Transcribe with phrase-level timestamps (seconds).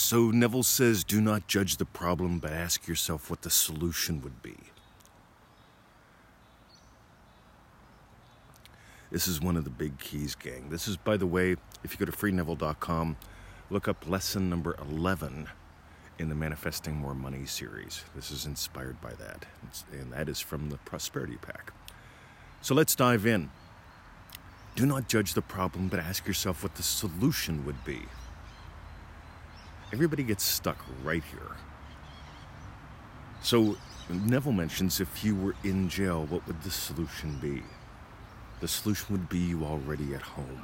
[0.00, 4.42] So Neville says, do not judge the problem, but ask yourself what the solution would
[4.42, 4.56] be.
[9.12, 10.70] This is one of the big keys, gang.
[10.70, 11.54] This is, by the way,
[11.84, 13.18] if you go to freeneville.com,
[13.68, 15.48] look up lesson number 11
[16.18, 18.02] in the Manifesting More Money series.
[18.16, 19.44] This is inspired by that,
[19.92, 21.72] and that is from the Prosperity Pack.
[22.62, 23.50] So let's dive in.
[24.74, 28.00] Do not judge the problem, but ask yourself what the solution would be.
[29.92, 31.56] Everybody gets stuck right here.
[33.42, 33.76] So,
[34.08, 37.62] Neville mentions if you were in jail, what would the solution be?
[38.60, 40.62] The solution would be you already at home.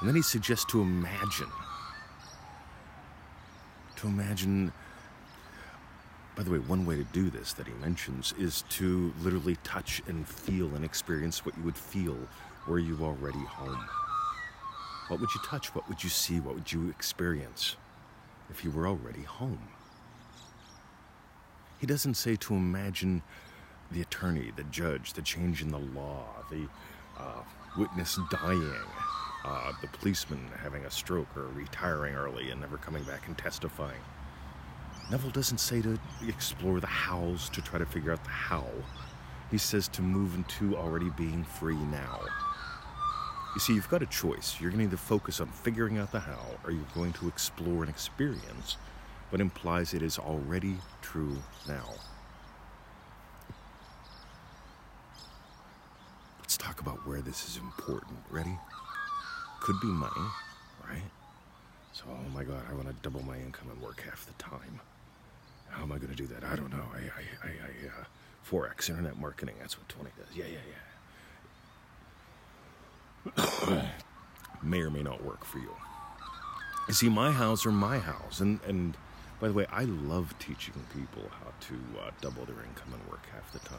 [0.00, 1.50] And then he suggests to imagine.
[3.96, 4.72] To imagine.
[6.36, 10.02] By the way, one way to do this that he mentions is to literally touch
[10.06, 12.16] and feel and experience what you would feel
[12.68, 13.82] were you already home.
[15.08, 15.74] What would you touch?
[15.74, 16.40] What would you see?
[16.40, 17.76] What would you experience
[18.50, 19.68] if you were already home?
[21.80, 23.22] He doesn't say to imagine
[23.92, 26.66] the attorney, the judge, the change in the law, the
[27.18, 27.42] uh,
[27.78, 28.74] witness dying,
[29.44, 34.00] uh, the policeman having a stroke or retiring early and never coming back and testifying.
[35.10, 38.66] Neville doesn't say to explore the hows to try to figure out the how.
[39.52, 42.20] He says to move into already being free now.
[43.56, 44.58] You see, you've got a choice.
[44.60, 47.84] You're going to either focus on figuring out the how, or you're going to explore
[47.84, 48.76] and experience
[49.30, 51.88] what implies it is already true now.
[56.38, 58.18] Let's talk about where this is important.
[58.28, 58.58] Ready?
[59.62, 60.28] Could be money,
[60.86, 61.00] right?
[61.94, 64.80] So, oh my God, I want to double my income and work half the time.
[65.70, 66.44] How am I going to do that?
[66.44, 66.84] I don't know.
[66.92, 68.04] I, I, I, I uh,
[68.46, 70.36] Forex, internet marketing, that's what Tony does.
[70.36, 70.95] Yeah, yeah, yeah.
[74.62, 75.74] may or may not work for you.
[76.88, 78.96] You see, my house or my house, and and
[79.40, 83.26] by the way, I love teaching people how to uh, double their income and work
[83.32, 83.78] half the time.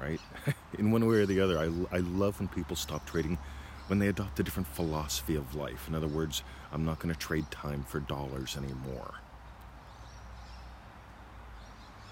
[0.00, 0.20] Right,
[0.78, 3.38] in one way or the other, I I love when people stop trading,
[3.86, 5.88] when they adopt a different philosophy of life.
[5.88, 6.42] In other words,
[6.72, 9.14] I'm not going to trade time for dollars anymore.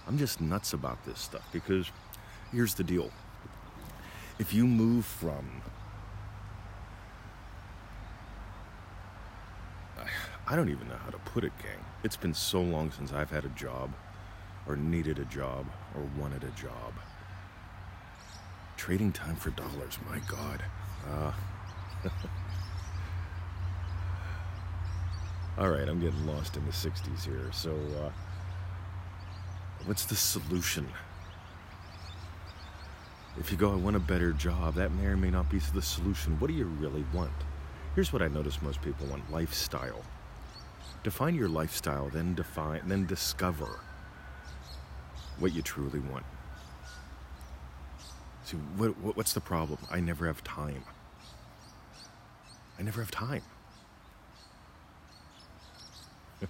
[0.07, 1.91] I'm just nuts about this stuff because
[2.53, 3.11] here's the deal.
[4.39, 5.63] If you move from
[10.49, 11.85] I don't even know how to put it, gang.
[12.05, 13.93] It's been so long since I've had a job,
[14.69, 16.95] or needed a job, or wanted a job.
[18.77, 20.63] Trading time for dollars, my God.
[21.11, 21.33] Uh,
[25.59, 27.51] all right, I'm getting lost in the 60s here.
[27.53, 27.75] So,
[28.05, 28.11] uh,
[29.87, 30.87] what's the solution?
[33.37, 35.83] If you go, I want a better job, that may or may not be the
[35.83, 36.39] solution.
[36.39, 37.33] What do you really want?
[37.97, 40.03] Here's what I notice most people want lifestyle.
[41.03, 43.81] Define your lifestyle, then define, then discover
[45.39, 46.25] what you truly want.
[48.45, 49.79] See, what, what, what's the problem?
[49.91, 50.85] I never have time.
[52.79, 53.43] I never have time.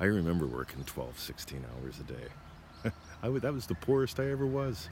[0.00, 2.92] I remember working 12, 16 hours a day.
[3.22, 4.88] I would, that was the poorest I ever was.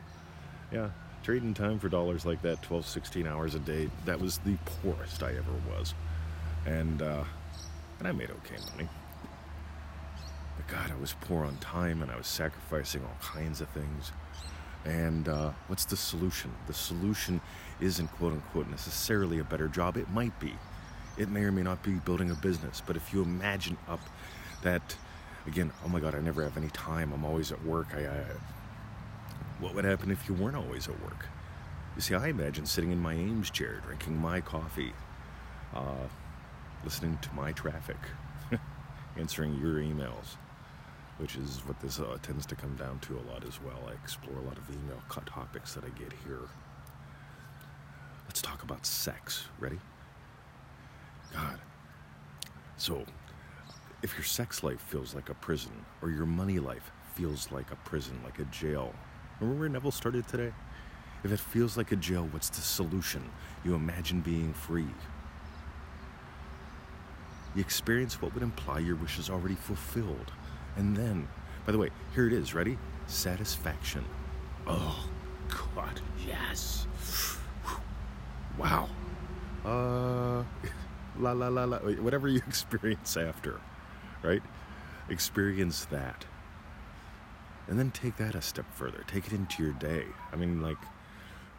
[0.72, 0.90] Yeah,
[1.22, 5.22] trading time for dollars like that, 12, 16 hours a day, that was the poorest
[5.22, 5.94] I ever was.
[6.66, 7.24] And, uh,
[8.02, 8.88] and I made okay money.
[10.56, 14.10] But God, I was poor on time and I was sacrificing all kinds of things.
[14.84, 16.52] And uh, what's the solution?
[16.66, 17.40] The solution
[17.80, 19.96] isn't quote unquote necessarily a better job.
[19.96, 20.52] It might be.
[21.16, 22.82] It may or may not be building a business.
[22.84, 24.00] But if you imagine up
[24.62, 24.96] that,
[25.46, 27.12] again, oh my God, I never have any time.
[27.12, 27.88] I'm always at work.
[27.94, 28.24] I, I
[29.60, 31.26] what would happen if you weren't always at work?
[31.94, 34.92] You see, I imagine sitting in my Eames chair, drinking my coffee,
[35.72, 36.08] uh,
[36.84, 37.96] listening to my traffic,
[39.16, 40.36] answering your emails,
[41.18, 43.78] which is what this uh, tends to come down to a lot as well.
[43.88, 46.48] I explore a lot of email cut topics that I get here.
[48.26, 49.44] Let's talk about sex.
[49.60, 49.78] Ready?
[51.32, 51.58] God.
[52.76, 53.04] So,
[54.02, 55.72] if your sex life feels like a prison,
[56.02, 58.92] or your money life feels like a prison, like a jail,
[59.40, 60.52] remember where Neville started today?
[61.24, 63.22] If it feels like a jail, what's the solution?
[63.64, 64.88] You imagine being free.
[67.54, 70.32] You experience what would imply your wish is already fulfilled.
[70.76, 71.28] And then,
[71.66, 72.54] by the way, here it is.
[72.54, 72.78] Ready?
[73.06, 74.04] Satisfaction.
[74.66, 75.08] Oh,
[75.48, 76.86] God, yes.
[78.58, 78.88] Wow.
[79.64, 80.44] Uh,
[81.18, 81.78] la la la la.
[81.78, 83.60] Whatever you experience after,
[84.22, 84.42] right?
[85.10, 86.24] Experience that.
[87.68, 89.04] And then take that a step further.
[89.06, 90.04] Take it into your day.
[90.32, 90.78] I mean, like,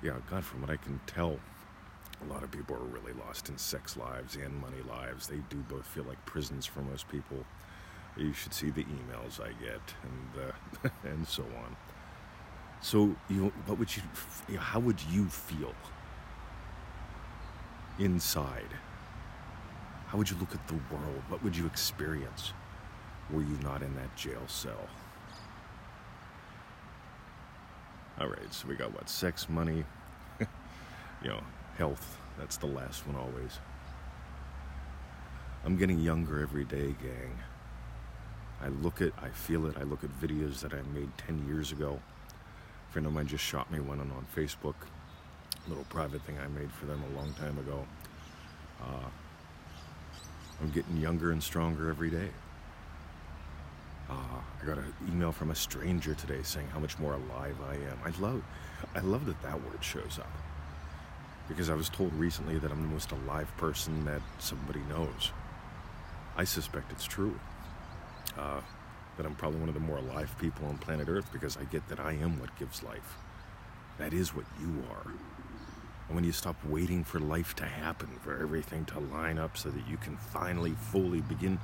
[0.02, 1.40] yeah, God, from what I can tell,
[2.22, 5.28] a lot of people are really lost in sex lives and money lives.
[5.28, 7.38] They do both feel like prisons for most people.
[8.16, 10.50] You should see the emails I get and
[10.86, 11.76] uh, and so on.
[12.82, 14.04] So you, what would you,
[14.58, 15.74] how would you feel
[17.98, 18.70] inside?
[20.08, 21.24] How would you look at the world?
[21.30, 22.54] What would you experience
[23.32, 24.88] were you not in that jail cell?
[28.20, 29.10] All right, so we got what?
[29.10, 29.84] Sex, money,
[30.40, 31.42] you know,
[31.78, 32.18] health.
[32.38, 33.60] That's the last one always.
[35.66, 37.38] I'm getting younger every day, gang.
[38.62, 39.78] I look it, I feel it.
[39.78, 42.00] I look at videos that I made 10 years ago.
[42.90, 44.76] A friend of mine just shot me one on Facebook.
[45.66, 47.86] A little private thing I made for them a long time ago.
[48.82, 49.10] Uh,
[50.62, 52.30] I'm getting younger and stronger every day.
[54.10, 54.14] Uh,
[54.62, 58.00] I got an email from a stranger today saying how much more alive I am.
[58.06, 58.44] I love,
[58.94, 60.30] I love that that word shows up
[61.48, 65.32] because I was told recently that I'm the most alive person that somebody knows.
[66.36, 67.40] I suspect it's true.
[68.38, 68.62] Uh,
[69.18, 71.88] that I'm probably one of the more alive people on planet Earth because I get
[71.90, 73.18] that I am what gives life.
[74.00, 75.12] That is what you are.
[76.08, 79.70] And when you stop waiting for life to happen, for everything to line up so
[79.70, 81.60] that you can finally fully begin,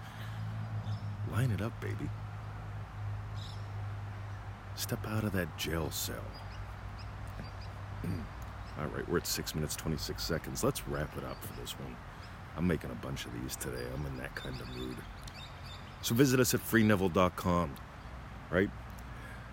[1.31, 2.09] line it up, baby.
[4.75, 6.15] Step out of that jail cell.
[8.79, 10.63] All right, we're at 6 minutes 26 seconds.
[10.63, 11.95] Let's wrap it up for this one.
[12.55, 13.83] I'm making a bunch of these today.
[13.93, 14.95] I'm in that kind of mood.
[16.01, 17.75] So visit us at freeneville.com,
[18.49, 18.69] right?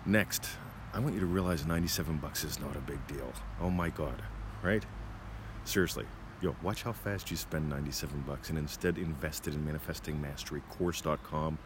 [0.05, 0.47] Next,
[0.93, 3.33] I want you to realize 97 bucks is not a big deal.
[3.61, 4.21] Oh my god,
[4.63, 4.85] right?
[5.65, 6.05] Seriously.
[6.41, 11.57] Yo, watch how fast you spend 97 bucks and instead invest it in manifestingmasterycourse.com.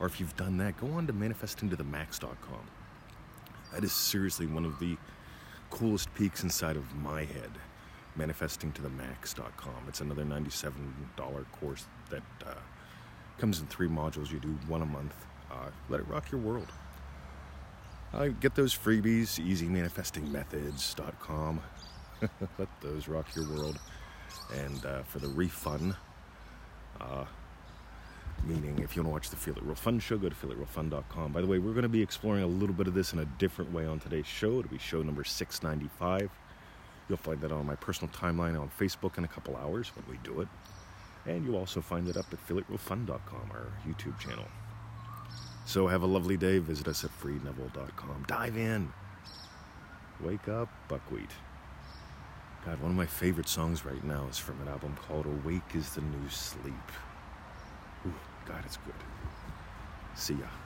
[0.00, 2.60] Or if you've done that, go on to manifestingtothemax.com.
[3.72, 4.96] That is seriously one of the
[5.70, 7.50] coolest peaks inside of my head.
[8.18, 9.84] Manifestingtothemax.com.
[9.88, 10.72] It's another $97
[11.52, 12.54] course that uh,
[13.38, 14.30] comes in three modules.
[14.30, 15.14] You do one a month.
[15.50, 16.68] Uh, let it rock your world.
[18.12, 21.60] Uh, get those freebies, easymanifestingmethods.com.
[22.58, 23.78] let those rock your world.
[24.54, 25.94] And uh, for the refund,
[27.00, 27.24] uh,
[28.44, 31.32] meaning if you want to watch the Feel It Real Fun show, go to feelitrealfun.com.
[31.32, 33.24] By the way, we're going to be exploring a little bit of this in a
[33.24, 34.58] different way on today's show.
[34.58, 36.30] It'll be show number 695.
[37.08, 40.18] You'll find that on my personal timeline on Facebook in a couple hours when we
[40.22, 40.48] do it.
[41.26, 44.46] And you'll also find it up at feelitrealfun.com, our YouTube channel.
[45.66, 46.58] So have a lovely day.
[46.58, 48.24] Visit us at freeneville.com.
[48.26, 48.92] Dive in.
[50.20, 51.30] Wake up, buckwheat.
[52.64, 55.94] God, one of my favorite songs right now is from an album called Awake is
[55.94, 56.74] the New Sleep.
[58.46, 58.94] God, it's good.
[60.14, 60.59] See ya.